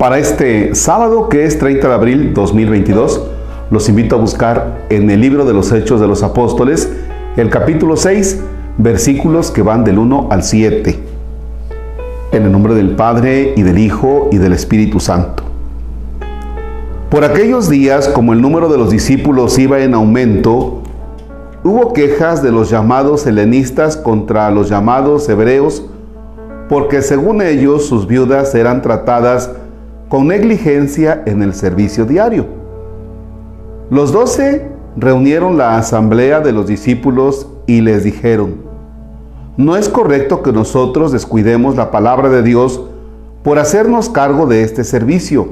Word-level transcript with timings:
Para 0.00 0.16
este 0.16 0.74
sábado, 0.74 1.28
que 1.28 1.44
es 1.44 1.58
30 1.58 1.86
de 1.86 1.92
abril 1.92 2.32
2022, 2.32 3.22
los 3.70 3.86
invito 3.90 4.16
a 4.16 4.18
buscar 4.18 4.86
en 4.88 5.10
el 5.10 5.20
libro 5.20 5.44
de 5.44 5.52
los 5.52 5.70
Hechos 5.72 6.00
de 6.00 6.08
los 6.08 6.22
Apóstoles 6.22 6.90
el 7.36 7.50
capítulo 7.50 7.98
6, 7.98 8.40
versículos 8.78 9.50
que 9.50 9.60
van 9.60 9.84
del 9.84 9.98
1 9.98 10.28
al 10.30 10.42
7. 10.42 10.98
En 12.32 12.42
el 12.44 12.50
nombre 12.50 12.72
del 12.72 12.96
Padre 12.96 13.52
y 13.58 13.62
del 13.62 13.76
Hijo 13.76 14.30
y 14.32 14.38
del 14.38 14.54
Espíritu 14.54 15.00
Santo. 15.00 15.42
Por 17.10 17.22
aquellos 17.22 17.68
días, 17.68 18.08
como 18.08 18.32
el 18.32 18.40
número 18.40 18.70
de 18.70 18.78
los 18.78 18.88
discípulos 18.88 19.58
iba 19.58 19.80
en 19.80 19.92
aumento, 19.92 20.80
hubo 21.62 21.92
quejas 21.92 22.42
de 22.42 22.52
los 22.52 22.70
llamados 22.70 23.26
helenistas 23.26 23.98
contra 23.98 24.50
los 24.50 24.70
llamados 24.70 25.28
hebreos, 25.28 25.84
porque 26.70 27.02
según 27.02 27.42
ellos 27.42 27.84
sus 27.84 28.06
viudas 28.06 28.54
eran 28.54 28.80
tratadas 28.80 29.50
con 30.10 30.26
negligencia 30.26 31.22
en 31.24 31.40
el 31.40 31.54
servicio 31.54 32.04
diario. 32.04 32.44
Los 33.90 34.10
doce 34.10 34.66
reunieron 34.96 35.56
la 35.56 35.78
asamblea 35.78 36.40
de 36.40 36.50
los 36.50 36.66
discípulos 36.66 37.46
y 37.68 37.80
les 37.80 38.02
dijeron, 38.02 38.56
no 39.56 39.76
es 39.76 39.88
correcto 39.88 40.42
que 40.42 40.52
nosotros 40.52 41.12
descuidemos 41.12 41.76
la 41.76 41.92
palabra 41.92 42.28
de 42.28 42.42
Dios 42.42 42.82
por 43.44 43.60
hacernos 43.60 44.08
cargo 44.08 44.46
de 44.46 44.64
este 44.64 44.82
servicio. 44.82 45.48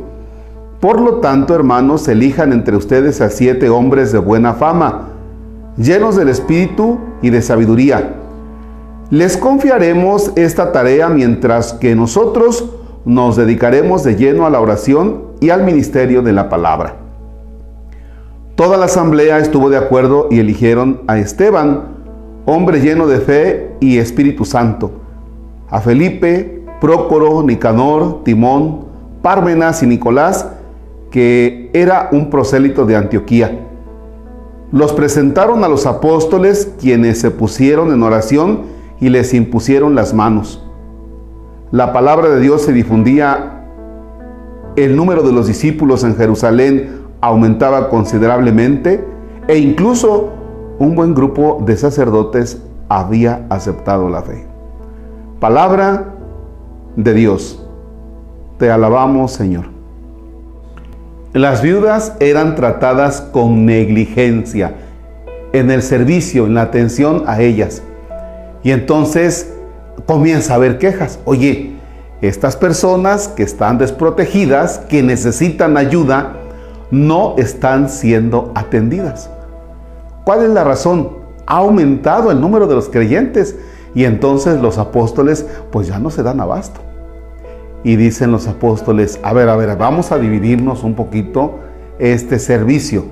Por 0.80 1.00
lo 1.00 1.18
tanto, 1.20 1.54
hermanos, 1.54 2.08
elijan 2.08 2.52
entre 2.52 2.76
ustedes 2.76 3.20
a 3.20 3.30
siete 3.30 3.70
hombres 3.70 4.10
de 4.10 4.18
buena 4.18 4.54
fama, 4.54 5.10
llenos 5.76 6.16
del 6.16 6.30
Espíritu 6.30 6.98
y 7.22 7.30
de 7.30 7.42
sabiduría. 7.42 8.16
Les 9.10 9.36
confiaremos 9.36 10.32
esta 10.34 10.72
tarea 10.72 11.08
mientras 11.08 11.74
que 11.74 11.94
nosotros 11.94 12.64
nos 13.08 13.36
dedicaremos 13.36 14.04
de 14.04 14.16
lleno 14.16 14.44
a 14.44 14.50
la 14.50 14.60
oración 14.60 15.28
y 15.40 15.48
al 15.48 15.62
ministerio 15.62 16.20
de 16.20 16.34
la 16.34 16.50
palabra. 16.50 16.96
Toda 18.54 18.76
la 18.76 18.84
asamblea 18.84 19.38
estuvo 19.38 19.70
de 19.70 19.78
acuerdo 19.78 20.28
y 20.30 20.40
eligieron 20.40 21.00
a 21.06 21.16
Esteban, 21.16 21.84
hombre 22.44 22.82
lleno 22.82 23.06
de 23.06 23.20
fe 23.20 23.76
y 23.80 23.96
Espíritu 23.96 24.44
Santo, 24.44 24.90
a 25.70 25.80
Felipe, 25.80 26.66
Prócoro, 26.82 27.42
Nicanor, 27.42 28.24
Timón, 28.24 28.84
Pármenas 29.22 29.82
y 29.82 29.86
Nicolás, 29.86 30.46
que 31.10 31.70
era 31.72 32.10
un 32.12 32.28
prosélito 32.28 32.84
de 32.84 32.96
Antioquía. 32.96 33.58
Los 34.70 34.92
presentaron 34.92 35.64
a 35.64 35.68
los 35.68 35.86
apóstoles, 35.86 36.74
quienes 36.78 37.22
se 37.22 37.30
pusieron 37.30 37.90
en 37.90 38.02
oración 38.02 38.64
y 39.00 39.08
les 39.08 39.32
impusieron 39.32 39.94
las 39.94 40.12
manos 40.12 40.67
la 41.70 41.92
palabra 41.92 42.28
de 42.30 42.40
Dios 42.40 42.62
se 42.62 42.72
difundía, 42.72 43.64
el 44.76 44.96
número 44.96 45.22
de 45.22 45.32
los 45.32 45.46
discípulos 45.46 46.02
en 46.04 46.16
Jerusalén 46.16 47.02
aumentaba 47.20 47.90
considerablemente 47.90 49.04
e 49.48 49.58
incluso 49.58 50.30
un 50.78 50.94
buen 50.94 51.14
grupo 51.14 51.62
de 51.66 51.76
sacerdotes 51.76 52.62
había 52.88 53.46
aceptado 53.50 54.08
la 54.08 54.22
fe. 54.22 54.46
Palabra 55.40 56.14
de 56.96 57.14
Dios. 57.14 57.64
Te 58.58 58.70
alabamos, 58.70 59.32
Señor. 59.32 59.66
Las 61.34 61.60
viudas 61.60 62.14
eran 62.20 62.56
tratadas 62.56 63.20
con 63.20 63.66
negligencia 63.66 64.74
en 65.52 65.70
el 65.70 65.82
servicio, 65.82 66.46
en 66.46 66.54
la 66.54 66.62
atención 66.62 67.24
a 67.26 67.40
ellas. 67.40 67.82
Y 68.62 68.70
entonces 68.70 69.57
comienza 70.06 70.52
a 70.52 70.56
haber 70.56 70.78
quejas. 70.78 71.18
Oye, 71.24 71.76
estas 72.20 72.56
personas 72.56 73.28
que 73.28 73.42
están 73.42 73.78
desprotegidas, 73.78 74.78
que 74.88 75.02
necesitan 75.02 75.76
ayuda, 75.76 76.36
no 76.90 77.34
están 77.38 77.88
siendo 77.88 78.52
atendidas. 78.54 79.30
¿Cuál 80.24 80.44
es 80.44 80.50
la 80.50 80.64
razón? 80.64 81.10
Ha 81.46 81.58
aumentado 81.58 82.30
el 82.30 82.40
número 82.40 82.66
de 82.66 82.74
los 82.74 82.88
creyentes 82.88 83.56
y 83.94 84.04
entonces 84.04 84.60
los 84.60 84.78
apóstoles 84.78 85.46
pues 85.70 85.86
ya 85.86 85.98
no 85.98 86.10
se 86.10 86.22
dan 86.22 86.40
abasto. 86.40 86.80
Y 87.84 87.96
dicen 87.96 88.32
los 88.32 88.48
apóstoles, 88.48 89.20
a 89.22 89.32
ver, 89.32 89.48
a 89.48 89.56
ver, 89.56 89.76
vamos 89.76 90.10
a 90.10 90.18
dividirnos 90.18 90.82
un 90.82 90.94
poquito 90.94 91.60
este 91.98 92.38
servicio. 92.38 93.04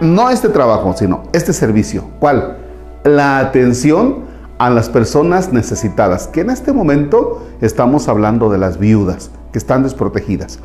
No 0.00 0.30
este 0.30 0.48
trabajo, 0.48 0.94
sino 0.96 1.24
este 1.32 1.52
servicio. 1.52 2.04
¿Cuál? 2.18 2.56
La 3.04 3.38
atención 3.38 4.29
a 4.60 4.68
las 4.68 4.90
personas 4.90 5.54
necesitadas, 5.54 6.28
que 6.28 6.42
en 6.42 6.50
este 6.50 6.74
momento 6.74 7.46
estamos 7.62 8.08
hablando 8.08 8.50
de 8.50 8.58
las 8.58 8.78
viudas 8.78 9.30
que 9.52 9.58
están 9.58 9.82
desprotegidas. 9.82 10.58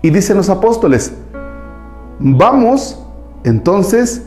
Y 0.00 0.10
dicen 0.10 0.36
los 0.36 0.48
apóstoles, 0.48 1.12
vamos 2.20 3.02
entonces 3.42 4.22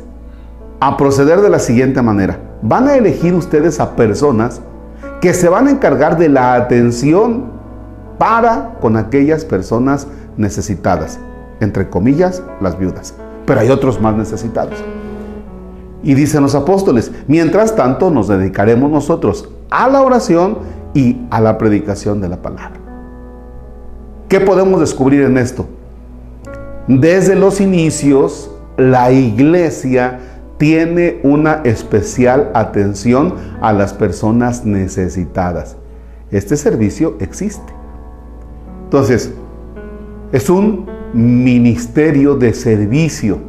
a 0.82 0.98
proceder 0.98 1.40
de 1.40 1.50
la 1.50 1.60
siguiente 1.60 2.02
manera. 2.02 2.42
Van 2.62 2.90
a 2.90 2.96
elegir 2.98 3.34
ustedes 3.36 3.80
a 3.80 3.96
personas 3.96 4.60
que 5.22 5.34
se 5.34 5.48
van 5.48 5.68
a 5.68 5.72
encargar 5.72 6.18
de 6.18 6.28
la 6.28 6.56
atención 6.56 7.54
para 8.18 8.76
con 8.82 8.98
aquellas 8.98 9.46
personas 9.46 10.08
necesitadas, 10.36 11.20
entre 11.62 11.90
comillas, 11.90 12.44
las 12.60 12.78
viudas. 12.78 13.14
Pero 13.46 13.62
hay 13.62 13.70
otros 13.70 14.02
más 14.02 14.14
necesitados. 14.18 14.76
Y 16.04 16.14
dicen 16.14 16.44
los 16.44 16.56
apóstoles, 16.56 17.12
mientras 17.28 17.76
tanto 17.76 18.10
nos 18.10 18.28
dedicaremos 18.28 18.90
nosotros 18.90 19.50
a 19.70 19.90
la 19.90 20.02
oración 20.02 20.60
y 20.94 21.18
a 21.30 21.42
la 21.42 21.58
predicación 21.58 22.22
de 22.22 22.30
la 22.30 22.42
palabra. 22.42 22.80
¿Qué 24.28 24.40
podemos 24.40 24.80
descubrir 24.80 25.24
en 25.24 25.38
esto? 25.38 25.66
Desde 26.88 27.36
los 27.36 27.60
inicios, 27.62 28.52
la 28.78 29.12
iglesia 29.12 30.20
tiene 30.58 31.20
una 31.24 31.62
especial 31.64 32.52
atención 32.54 33.36
a 33.62 33.74
las 33.74 33.94
personas 33.94 34.66
necesitadas. 34.66 35.78
Este 36.32 36.58
servicio 36.58 37.16
existe. 37.20 37.74
Entonces, 38.84 39.34
es 40.32 40.50
un 40.50 40.86
ministerio 41.14 42.36
de 42.36 42.54
servicio 42.54 43.49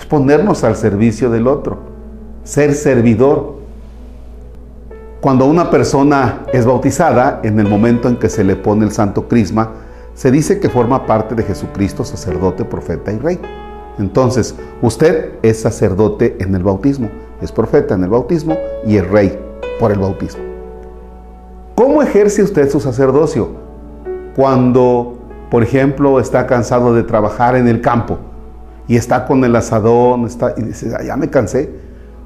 es 0.00 0.06
ponernos 0.06 0.64
al 0.64 0.76
servicio 0.76 1.30
del 1.30 1.46
otro, 1.46 1.76
ser 2.42 2.74
servidor. 2.74 3.60
Cuando 5.20 5.44
una 5.44 5.70
persona 5.70 6.46
es 6.54 6.64
bautizada, 6.64 7.40
en 7.42 7.60
el 7.60 7.68
momento 7.68 8.08
en 8.08 8.16
que 8.16 8.30
se 8.30 8.42
le 8.42 8.56
pone 8.56 8.86
el 8.86 8.92
santo 8.92 9.28
crisma, 9.28 9.72
se 10.14 10.30
dice 10.30 10.58
que 10.58 10.70
forma 10.70 11.04
parte 11.04 11.34
de 11.34 11.42
Jesucristo, 11.42 12.02
sacerdote, 12.04 12.64
profeta 12.64 13.12
y 13.12 13.18
rey. 13.18 13.38
Entonces, 13.98 14.54
usted 14.80 15.32
es 15.42 15.60
sacerdote 15.60 16.38
en 16.40 16.54
el 16.54 16.62
bautismo, 16.62 17.10
es 17.42 17.52
profeta 17.52 17.94
en 17.94 18.04
el 18.04 18.08
bautismo 18.08 18.56
y 18.86 18.96
es 18.96 19.06
rey 19.06 19.38
por 19.78 19.92
el 19.92 19.98
bautismo. 19.98 20.42
¿Cómo 21.74 22.02
ejerce 22.02 22.42
usted 22.42 22.70
su 22.70 22.80
sacerdocio? 22.80 23.50
Cuando, 24.34 25.18
por 25.50 25.62
ejemplo, 25.62 26.20
está 26.20 26.46
cansado 26.46 26.94
de 26.94 27.02
trabajar 27.02 27.54
en 27.54 27.68
el 27.68 27.82
campo 27.82 28.18
y 28.88 28.96
está 28.96 29.26
con 29.26 29.44
el 29.44 29.54
asadón, 29.56 30.26
está, 30.26 30.54
y 30.56 30.62
dice, 30.62 30.90
ya 31.04 31.16
me 31.16 31.30
cansé. 31.30 31.70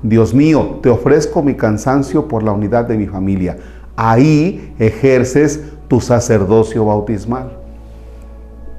Dios 0.02 0.34
mío, 0.34 0.80
te 0.82 0.90
ofrezco 0.90 1.42
mi 1.42 1.54
cansancio 1.54 2.28
por 2.28 2.42
la 2.42 2.52
unidad 2.52 2.84
de 2.84 2.98
mi 2.98 3.06
familia. 3.06 3.56
Ahí 3.96 4.74
ejerces 4.78 5.60
tu 5.88 6.00
sacerdocio 6.00 6.84
bautismal. 6.84 7.58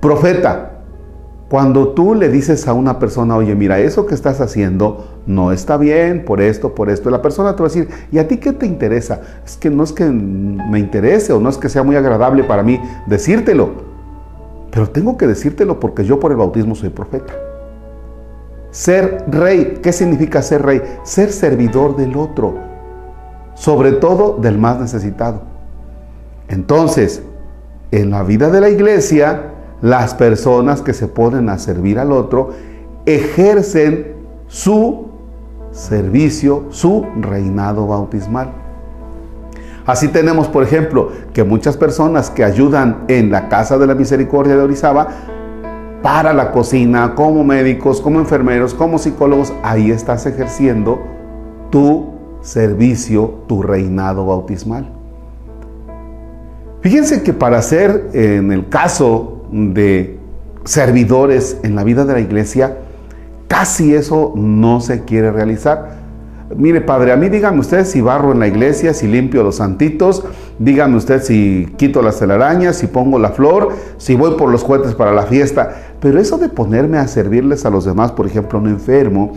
Profeta, 0.02 0.72
cuando 1.50 1.90
tú 1.90 2.16
le 2.16 2.30
dices 2.30 2.68
a 2.68 2.74
una 2.74 3.00
persona, 3.00 3.36
oye, 3.36 3.56
mira, 3.56 3.80
eso 3.80 4.06
que 4.06 4.16
estás 4.16 4.42
haciendo 4.42 5.22
no 5.28 5.52
está 5.52 5.78
bien, 5.78 6.25
por 6.25 6.42
esto, 6.42 6.75
por 6.75 6.90
esto, 6.90 7.09
la 7.09 7.22
persona 7.22 7.56
te 7.56 7.63
va 7.63 7.68
a 7.68 7.72
decir, 7.72 7.88
¿y 8.12 8.18
a 8.18 8.28
ti 8.28 8.38
qué 8.38 8.52
te 8.52 8.66
interesa? 8.66 9.21
Es 9.45 9.57
que 9.57 9.69
no 9.69 9.83
es 9.83 9.94
que 9.94 10.06
me 10.06 10.80
interese 10.80 11.33
o 11.33 11.39
no 11.39 11.50
es 11.50 11.57
que 11.57 11.69
sea 11.69 11.83
muy 11.83 11.95
agradable 11.95 12.44
para 12.44 12.63
mí 12.63 12.80
decírtelo, 13.07 13.69
pero 14.71 14.89
tengo 14.89 15.18
que 15.18 15.28
decírtelo 15.28 15.80
porque 15.80 16.04
yo 16.04 16.19
por 16.19 16.31
el 16.31 16.38
bautismo 16.38 16.75
soy 16.75 16.89
profeta. 16.89 17.33
Ser 18.75 19.24
rey, 19.30 19.80
¿qué 19.81 19.94
significa 19.94 20.42
ser 20.42 20.63
rey? 20.63 20.81
Ser 21.04 21.31
servidor 21.31 21.95
del 21.95 22.18
otro, 22.18 22.56
sobre 23.54 23.94
todo 23.94 24.38
del 24.42 24.57
más 24.57 24.81
necesitado. 24.81 25.44
Entonces, 26.50 27.24
en 27.92 28.12
la 28.12 28.24
vida 28.24 28.50
de 28.50 28.60
la 28.60 28.68
iglesia, 28.68 29.44
las 29.81 30.13
personas 30.13 30.81
que 30.81 30.94
se 30.94 31.07
ponen 31.07 31.48
a 31.48 31.57
servir 31.57 32.00
al 32.00 32.12
otro 32.12 32.50
ejercen 33.06 34.07
su 34.50 35.06
servicio, 35.71 36.66
su 36.71 37.06
reinado 37.21 37.88
bautismal. 37.88 38.51
Así 39.86 40.10
tenemos, 40.10 40.50
por 40.50 40.63
ejemplo, 40.63 41.13
que 41.31 41.45
muchas 41.45 41.78
personas 41.78 42.30
que 42.30 42.44
ayudan 42.44 43.06
en 43.07 43.31
la 43.31 43.48
Casa 43.48 43.78
de 43.78 43.88
la 43.88 43.95
Misericordia 43.95 44.57
de 44.57 44.63
Orizaba 44.63 45.07
para 46.06 46.34
la 46.34 46.52
cocina, 46.52 47.16
como 47.16 47.44
médicos, 47.44 48.00
como 48.00 48.19
enfermeros, 48.19 48.75
como 48.75 49.00
psicólogos, 49.00 49.52
ahí 49.63 49.90
estás 49.90 50.28
ejerciendo 50.28 51.02
tu 51.72 52.12
servicio, 52.42 53.42
tu 53.48 53.63
reinado 53.63 54.28
bautismal. 54.28 54.88
Fíjense 56.81 57.24
que 57.24 57.34
para 57.34 57.60
ser, 57.63 58.12
en 58.13 58.52
el 58.52 58.69
caso 58.69 59.48
de 59.52 60.19
servidores 60.63 61.57
en 61.63 61.75
la 61.75 61.84
vida 61.84 62.06
de 62.06 62.13
la 62.13 62.19
iglesia, 62.19 62.78
casi 63.48 63.96
eso 63.96 64.31
no 64.36 64.81
se 64.81 65.06
quiere 65.06 65.31
realizar. 65.31 66.05
Mire, 66.53 66.81
padre, 66.81 67.12
a 67.12 67.15
mí 67.15 67.27
dígame 67.27 67.59
usted 67.59 67.86
si 67.86 68.01
barro 68.01 68.31
en 68.31 68.39
la 68.39 68.47
iglesia, 68.47 68.94
si 68.94 69.07
limpio 69.07 69.42
los 69.42 69.56
santitos, 69.56 70.24
dígame 70.59 70.95
usted 70.95 71.24
si 71.24 71.74
quito 71.75 72.03
las 72.03 72.19
telarañas, 72.19 72.75
si 72.75 72.86
pongo 72.86 73.18
la 73.18 73.30
flor, 73.30 73.69
si 73.97 74.15
voy 74.15 74.36
por 74.38 74.51
los 74.51 74.63
cohetes 74.63 74.94
para 74.94 75.12
la 75.12 75.24
fiesta. 75.24 75.75
Pero 76.00 76.19
eso 76.19 76.38
de 76.38 76.50
ponerme 76.50 77.00
a 77.00 77.07
servirles 77.07 77.65
a 77.65 77.71
los 77.71 77.86
demás, 77.86 78.12
por 78.12 78.27
ejemplo, 78.27 78.59
un 78.59 78.68
enfermo, 78.68 79.33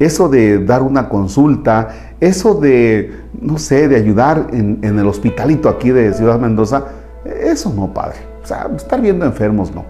eso 0.00 0.28
de 0.28 0.64
dar 0.64 0.82
una 0.82 1.08
consulta, 1.08 2.16
eso 2.18 2.54
de, 2.54 3.12
no 3.40 3.58
sé, 3.58 3.86
de 3.86 3.94
ayudar 3.94 4.48
en, 4.52 4.80
en 4.82 4.98
el 4.98 5.06
hospitalito 5.06 5.68
aquí 5.68 5.90
de 5.90 6.12
Ciudad 6.12 6.40
Mendoza, 6.40 6.86
eso 7.24 7.72
no, 7.72 7.94
padre. 7.94 8.18
O 8.42 8.46
sea, 8.46 8.68
estar 8.74 9.00
viendo 9.00 9.24
enfermos, 9.24 9.72
no. 9.72 9.84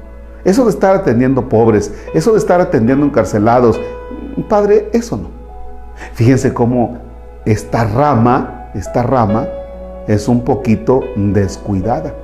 Eso 0.45 0.65
de 0.65 0.71
estar 0.71 0.95
atendiendo 0.95 1.49
pobres, 1.49 1.95
eso 2.13 2.33
de 2.33 2.39
estar 2.39 2.61
atendiendo 2.61 3.07
encarcelados, 3.07 3.81
padre, 4.51 4.91
eso 4.93 5.17
no. 5.17 5.38
Fíjense 6.15 6.55
cómo 6.55 6.99
esta 7.45 7.85
rama, 7.85 8.71
esta 8.75 9.03
rama 9.03 9.47
es 10.07 10.29
un 10.29 10.45
poquito 10.45 11.01
descuidada. 11.17 12.15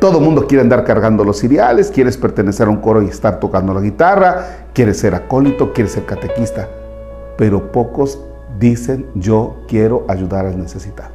Todo 0.00 0.18
el 0.18 0.24
mundo 0.24 0.46
quiere 0.46 0.62
andar 0.62 0.84
cargando 0.84 1.24
los 1.24 1.38
cereales, 1.38 1.90
quieres 1.90 2.16
pertenecer 2.16 2.66
a 2.66 2.70
un 2.70 2.76
coro 2.76 3.02
y 3.02 3.06
estar 3.06 3.40
tocando 3.40 3.72
la 3.72 3.80
guitarra, 3.80 4.46
quieres 4.74 4.98
ser 4.98 5.14
acólito, 5.14 5.72
quieres 5.72 5.92
ser 5.92 6.04
catequista, 6.04 6.68
pero 7.38 7.72
pocos 7.72 8.20
dicen 8.58 9.06
yo 9.14 9.56
quiero 9.68 10.04
ayudar 10.08 10.46
al 10.46 10.58
necesitado. 10.58 11.10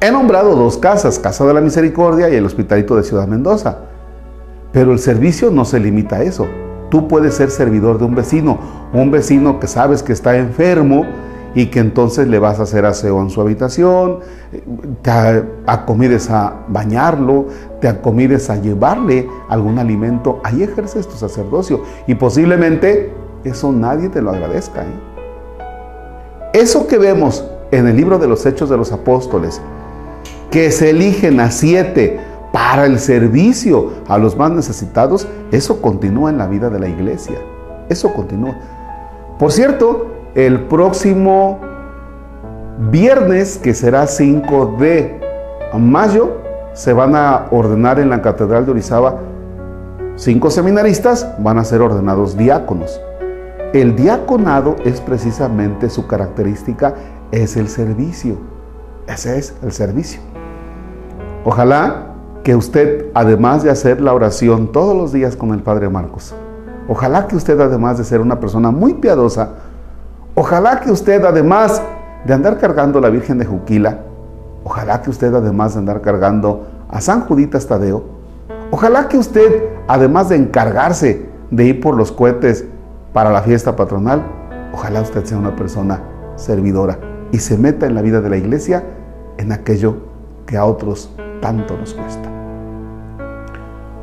He 0.00 0.10
nombrado 0.10 0.54
dos 0.54 0.76
casas, 0.76 1.18
Casa 1.18 1.46
de 1.46 1.54
la 1.54 1.60
Misericordia 1.60 2.28
y 2.28 2.34
el 2.34 2.44
Hospitalito 2.44 2.96
de 2.96 3.04
Ciudad 3.04 3.26
Mendoza, 3.26 3.78
pero 4.72 4.92
el 4.92 4.98
servicio 4.98 5.50
no 5.50 5.64
se 5.64 5.80
limita 5.80 6.16
a 6.16 6.22
eso. 6.22 6.46
Tú 6.90 7.08
puedes 7.08 7.34
ser 7.34 7.50
servidor 7.50 7.98
de 7.98 8.04
un 8.04 8.14
vecino, 8.14 8.58
un 8.92 9.10
vecino 9.10 9.58
que 9.58 9.66
sabes 9.66 10.02
que 10.02 10.12
está 10.12 10.36
enfermo 10.36 11.04
y 11.54 11.66
que 11.66 11.78
entonces 11.78 12.26
le 12.26 12.38
vas 12.38 12.58
a 12.58 12.64
hacer 12.64 12.84
aseo 12.84 13.20
en 13.22 13.30
su 13.30 13.40
habitación, 13.40 14.20
te 15.02 15.44
acomides 15.66 16.28
a 16.30 16.64
bañarlo, 16.68 17.46
te 17.80 17.88
acomides 17.88 18.50
a 18.50 18.56
llevarle 18.56 19.28
algún 19.48 19.78
alimento, 19.78 20.40
ahí 20.42 20.62
ejerces 20.62 21.06
tu 21.06 21.16
sacerdocio 21.16 21.82
y 22.06 22.16
posiblemente 22.16 23.12
eso 23.44 23.72
nadie 23.72 24.08
te 24.08 24.20
lo 24.20 24.30
agradezca. 24.30 24.82
¿eh? 24.82 26.50
Eso 26.54 26.86
que 26.86 26.98
vemos 26.98 27.44
en 27.70 27.86
el 27.86 27.96
libro 27.96 28.18
de 28.18 28.26
los 28.26 28.46
Hechos 28.46 28.68
de 28.68 28.76
los 28.76 28.92
Apóstoles, 28.92 29.60
que 30.50 30.70
se 30.70 30.90
eligen 30.90 31.40
a 31.40 31.50
siete 31.50 32.20
para 32.54 32.86
el 32.86 33.00
servicio 33.00 33.90
a 34.06 34.16
los 34.16 34.36
más 34.36 34.52
necesitados, 34.52 35.26
eso 35.50 35.82
continúa 35.82 36.30
en 36.30 36.38
la 36.38 36.46
vida 36.46 36.70
de 36.70 36.78
la 36.78 36.86
iglesia. 36.86 37.34
Eso 37.88 38.14
continúa. 38.14 38.54
Por 39.40 39.50
cierto, 39.50 40.06
el 40.36 40.60
próximo 40.66 41.58
viernes, 42.92 43.58
que 43.58 43.74
será 43.74 44.06
5 44.06 44.76
de 44.78 45.20
mayo, 45.76 46.38
se 46.74 46.92
van 46.92 47.16
a 47.16 47.46
ordenar 47.50 47.98
en 47.98 48.08
la 48.08 48.22
Catedral 48.22 48.66
de 48.66 48.70
Orizaba 48.70 49.18
cinco 50.14 50.48
seminaristas, 50.48 51.34
van 51.40 51.58
a 51.58 51.64
ser 51.64 51.82
ordenados 51.82 52.36
diáconos. 52.36 53.00
El 53.72 53.96
diaconado 53.96 54.76
es 54.84 55.00
precisamente 55.00 55.90
su 55.90 56.06
característica, 56.06 56.94
es 57.32 57.56
el 57.56 57.68
servicio. 57.68 58.36
Ese 59.08 59.38
es 59.38 59.56
el 59.64 59.72
servicio. 59.72 60.20
Ojalá 61.44 62.03
que 62.44 62.54
usted, 62.54 63.06
además 63.14 63.62
de 63.62 63.70
hacer 63.70 64.02
la 64.02 64.12
oración 64.12 64.70
todos 64.70 64.94
los 64.94 65.12
días 65.12 65.34
con 65.34 65.54
el 65.54 65.62
Padre 65.62 65.88
Marcos, 65.88 66.34
ojalá 66.86 67.26
que 67.26 67.36
usted, 67.36 67.58
además 67.58 67.96
de 67.96 68.04
ser 68.04 68.20
una 68.20 68.38
persona 68.38 68.70
muy 68.70 68.94
piadosa, 68.94 69.54
ojalá 70.34 70.80
que 70.80 70.92
usted, 70.92 71.24
además 71.24 71.80
de 72.26 72.34
andar 72.34 72.58
cargando 72.58 72.98
a 72.98 73.02
la 73.02 73.08
Virgen 73.08 73.38
de 73.38 73.46
Juquila, 73.46 74.00
ojalá 74.62 75.00
que 75.00 75.08
usted, 75.08 75.34
además 75.34 75.72
de 75.72 75.80
andar 75.80 76.02
cargando 76.02 76.66
a 76.90 77.00
San 77.00 77.22
Juditas 77.22 77.66
Tadeo, 77.66 78.04
ojalá 78.70 79.08
que 79.08 79.16
usted, 79.16 79.64
además 79.88 80.28
de 80.28 80.36
encargarse 80.36 81.26
de 81.50 81.64
ir 81.64 81.80
por 81.80 81.96
los 81.96 82.12
cohetes 82.12 82.66
para 83.14 83.30
la 83.30 83.40
fiesta 83.40 83.74
patronal, 83.74 84.22
ojalá 84.74 85.00
usted 85.00 85.24
sea 85.24 85.38
una 85.38 85.56
persona 85.56 86.02
servidora 86.36 86.98
y 87.32 87.38
se 87.38 87.56
meta 87.56 87.86
en 87.86 87.94
la 87.94 88.02
vida 88.02 88.20
de 88.20 88.28
la 88.28 88.36
iglesia 88.36 88.84
en 89.38 89.50
aquello 89.50 89.96
que 90.46 90.58
a 90.58 90.66
otros 90.66 91.10
tanto 91.40 91.76
nos 91.78 91.94
cuesta. 91.94 92.33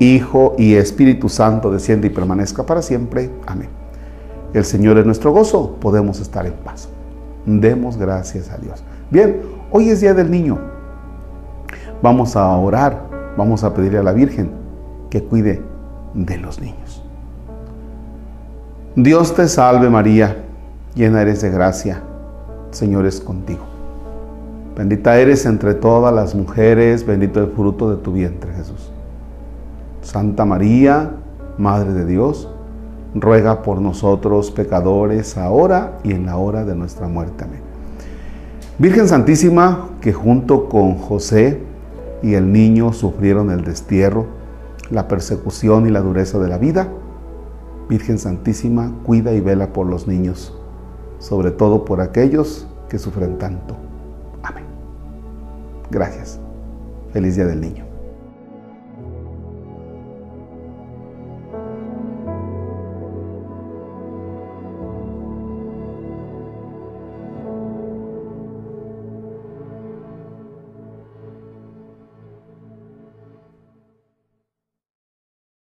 Hijo 0.00 0.54
y 0.56 0.76
Espíritu 0.76 1.28
Santo 1.28 1.70
desciende 1.70 2.06
y 2.06 2.10
permanezca 2.10 2.64
para 2.64 2.80
siempre. 2.80 3.30
Amén. 3.46 3.68
El 4.54 4.64
Señor 4.64 4.96
es 4.96 5.04
nuestro 5.04 5.30
gozo, 5.30 5.76
podemos 5.78 6.18
estar 6.20 6.46
en 6.46 6.54
paz. 6.54 6.88
Demos 7.44 7.98
gracias 7.98 8.50
a 8.50 8.56
Dios. 8.56 8.82
Bien, 9.10 9.42
hoy 9.70 9.90
es 9.90 10.00
Día 10.00 10.14
del 10.14 10.30
Niño. 10.30 10.58
Vamos 12.02 12.34
a 12.34 12.48
orar, 12.56 12.98
vamos 13.36 13.62
a 13.62 13.74
pedirle 13.74 13.98
a 13.98 14.02
la 14.02 14.12
Virgen 14.12 14.50
que 15.10 15.22
cuide 15.22 15.62
de 16.14 16.38
los 16.38 16.60
niños. 16.60 17.04
Dios 18.96 19.34
te 19.34 19.48
salve 19.48 19.90
María, 19.90 20.44
llena 20.94 21.20
eres 21.20 21.42
de 21.42 21.50
gracia, 21.50 22.02
Señor 22.70 23.04
es 23.04 23.20
contigo. 23.20 23.64
Bendita 24.74 25.18
eres 25.18 25.44
entre 25.44 25.74
todas 25.74 26.14
las 26.14 26.34
mujeres, 26.34 27.04
bendito 27.04 27.38
el 27.40 27.50
fruto 27.50 27.90
de 27.90 28.02
tu 28.02 28.12
vientre 28.12 28.50
Jesús. 28.54 28.90
Santa 30.02 30.44
María, 30.44 31.16
Madre 31.58 31.92
de 31.92 32.06
Dios, 32.06 32.48
ruega 33.14 33.62
por 33.62 33.80
nosotros 33.80 34.50
pecadores, 34.50 35.36
ahora 35.36 35.98
y 36.04 36.12
en 36.12 36.26
la 36.26 36.36
hora 36.36 36.64
de 36.64 36.74
nuestra 36.74 37.08
muerte. 37.08 37.44
Amén. 37.44 37.60
Virgen 38.78 39.08
Santísima, 39.08 39.90
que 40.00 40.12
junto 40.12 40.68
con 40.68 40.94
José 40.94 41.60
y 42.22 42.34
el 42.34 42.52
niño 42.52 42.92
sufrieron 42.92 43.50
el 43.50 43.64
destierro, 43.64 44.26
la 44.90 45.06
persecución 45.06 45.86
y 45.86 45.90
la 45.90 46.00
dureza 46.00 46.38
de 46.38 46.48
la 46.48 46.58
vida, 46.58 46.88
Virgen 47.88 48.18
Santísima, 48.18 48.92
cuida 49.04 49.32
y 49.32 49.40
vela 49.40 49.72
por 49.72 49.86
los 49.86 50.06
niños, 50.06 50.56
sobre 51.18 51.50
todo 51.50 51.84
por 51.84 52.00
aquellos 52.00 52.68
que 52.88 52.98
sufren 52.98 53.36
tanto. 53.38 53.76
Amén. 54.42 54.64
Gracias. 55.90 56.38
Feliz 57.12 57.36
Día 57.36 57.46
del 57.46 57.60
Niño. 57.60 57.89